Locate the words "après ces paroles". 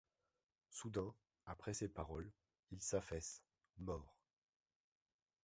1.45-2.31